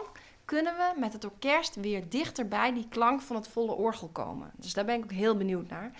kunnen 0.45 0.73
we 0.73 0.99
met 0.99 1.13
het 1.13 1.25
orkest 1.25 1.75
weer 1.75 2.09
dichter 2.09 2.47
bij 2.47 2.73
die 2.73 2.87
klank 2.89 3.21
van 3.21 3.35
het 3.35 3.47
volle 3.47 3.71
orgel 3.71 4.07
komen. 4.07 4.51
Dus 4.55 4.73
daar 4.73 4.85
ben 4.85 4.95
ik 4.95 5.03
ook 5.03 5.11
heel 5.11 5.37
benieuwd 5.37 5.69
naar. 5.69 5.91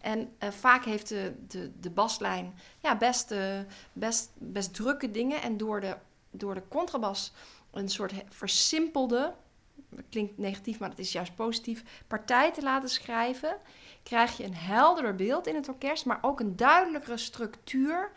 En 0.00 0.34
eh, 0.38 0.50
vaak 0.50 0.84
heeft 0.84 1.08
de, 1.08 1.34
de, 1.48 1.72
de 1.80 1.90
baslijn 1.90 2.54
ja, 2.78 2.96
best, 2.96 3.30
eh, 3.30 3.58
best, 3.92 4.30
best 4.34 4.74
drukke 4.74 5.10
dingen. 5.10 5.42
En 5.42 5.56
door 5.56 5.80
de, 5.80 5.96
door 6.30 6.54
de 6.54 6.62
contrabas 6.68 7.32
een 7.70 7.88
soort 7.88 8.12
versimpelde, 8.28 9.34
klinkt 10.08 10.38
negatief, 10.38 10.78
maar 10.78 10.88
dat 10.88 10.98
is 10.98 11.12
juist 11.12 11.34
positief, 11.34 12.02
partij 12.06 12.52
te 12.52 12.62
laten 12.62 12.88
schrijven, 12.88 13.56
krijg 14.02 14.36
je 14.36 14.44
een 14.44 14.54
helderder 14.54 15.14
beeld 15.14 15.46
in 15.46 15.54
het 15.54 15.68
orkest, 15.68 16.04
maar 16.04 16.18
ook 16.20 16.40
een 16.40 16.56
duidelijkere 16.56 17.16
structuur 17.16 18.12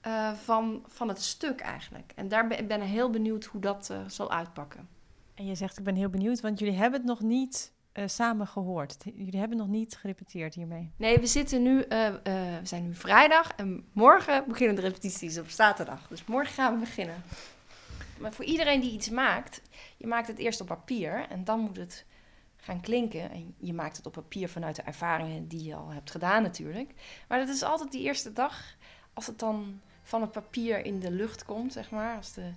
eh, 0.00 0.32
van, 0.32 0.84
van 0.86 1.08
het 1.08 1.22
stuk 1.22 1.60
eigenlijk. 1.60 2.12
En 2.14 2.28
daar 2.28 2.46
ben 2.46 2.82
ik 2.82 2.88
heel 2.88 3.10
benieuwd 3.10 3.44
hoe 3.44 3.60
dat 3.60 3.94
zal 4.06 4.30
uitpakken. 4.30 4.88
En 5.34 5.46
je 5.46 5.54
zegt, 5.54 5.78
ik 5.78 5.84
ben 5.84 5.94
heel 5.94 6.08
benieuwd, 6.08 6.40
want 6.40 6.58
jullie 6.58 6.74
hebben 6.74 7.00
het 7.00 7.08
nog 7.08 7.20
niet 7.20 7.72
eh, 7.96 8.04
samen 8.06 8.46
gehoord. 8.46 8.96
Jullie 9.14 9.38
hebben 9.38 9.58
nog 9.58 9.68
niet 9.68 9.96
gerepeteerd 9.96 10.54
hiermee. 10.54 10.92
Nee, 10.96 11.18
we 11.18 11.26
zitten 11.26 11.62
nu, 11.62 11.80
eh, 11.80 12.06
eh, 12.06 12.14
we 12.60 12.66
zijn 12.66 12.82
nu 12.82 12.94
vrijdag 12.94 13.52
en 13.56 13.84
morgen 13.92 14.44
beginnen 14.48 14.76
de 14.76 14.82
repetities 14.82 15.38
op 15.38 15.48
zaterdag. 15.48 16.08
Dus 16.08 16.24
morgen 16.24 16.54
gaan 16.54 16.74
we 16.74 16.80
beginnen. 16.80 17.22
Maar 18.18 18.32
voor 18.32 18.44
iedereen 18.44 18.80
die 18.80 18.92
iets 18.92 19.10
maakt, 19.10 19.62
je 19.96 20.06
maakt 20.06 20.28
het 20.28 20.38
eerst 20.38 20.60
op 20.60 20.66
papier 20.66 21.26
en 21.28 21.44
dan 21.44 21.60
moet 21.60 21.76
het 21.76 22.04
gaan 22.56 22.80
klinken. 22.80 23.30
En 23.30 23.54
je 23.58 23.72
maakt 23.72 23.96
het 23.96 24.06
op 24.06 24.12
papier 24.12 24.48
vanuit 24.48 24.76
de 24.76 24.82
ervaringen 24.82 25.48
die 25.48 25.64
je 25.64 25.74
al 25.74 25.88
hebt 25.88 26.10
gedaan 26.10 26.42
natuurlijk. 26.42 26.90
Maar 27.28 27.38
dat 27.38 27.48
is 27.48 27.62
altijd 27.62 27.92
die 27.92 28.02
eerste 28.02 28.32
dag, 28.32 28.76
als 29.12 29.26
het 29.26 29.38
dan 29.38 29.80
van 30.02 30.20
het 30.20 30.32
papier 30.32 30.84
in 30.84 31.00
de 31.00 31.10
lucht 31.10 31.44
komt, 31.44 31.72
zeg 31.72 31.90
maar, 31.90 32.16
als 32.16 32.32
de 32.32 32.50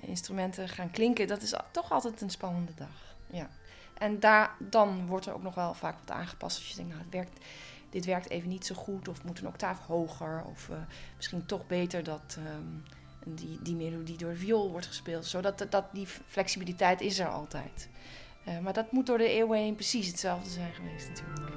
instrumenten 0.00 0.68
gaan 0.68 0.90
klinken, 0.90 1.26
dat 1.26 1.42
is 1.42 1.54
toch 1.70 1.92
altijd 1.92 2.20
een 2.20 2.30
spannende 2.30 2.74
dag. 2.74 3.16
Ja. 3.26 3.50
En 4.00 4.20
daar, 4.20 4.54
dan 4.58 5.06
wordt 5.06 5.26
er 5.26 5.34
ook 5.34 5.42
nog 5.42 5.54
wel 5.54 5.74
vaak 5.74 5.96
wat 5.98 6.16
aangepast 6.16 6.58
als 6.58 6.68
je 6.68 6.74
denkt, 6.74 6.90
nou, 6.90 7.02
het 7.02 7.12
werkt, 7.12 7.44
dit 7.90 8.04
werkt 8.04 8.30
even 8.30 8.48
niet 8.48 8.66
zo 8.66 8.74
goed 8.74 9.08
of 9.08 9.24
moet 9.24 9.38
een 9.38 9.46
octaaf 9.46 9.78
hoger 9.86 10.44
of 10.44 10.68
eh, 10.68 10.76
misschien 11.16 11.46
toch 11.46 11.66
beter 11.66 12.04
dat... 12.04 12.38
ehm, 12.38 12.98
die, 13.24 13.58
die 13.62 13.76
melodie 13.76 14.16
door 14.16 14.30
de 14.30 14.36
viool 14.36 14.70
wordt 14.70 14.86
gespeeld. 14.86 15.26
Zodat 15.26 15.66
dat, 15.70 15.84
die 15.92 16.06
flexibiliteit 16.06 17.00
is 17.00 17.18
er 17.18 17.28
altijd. 17.28 17.88
Eh, 18.44 18.58
maar 18.58 18.72
dat 18.72 18.92
moet 18.92 19.06
door 19.06 19.18
de 19.18 19.28
eeuwen 19.28 19.58
heen 19.58 19.74
precies 19.74 20.06
hetzelfde 20.06 20.50
zijn 20.50 20.72
geweest 20.72 21.08
natuurlijk. 21.08 21.54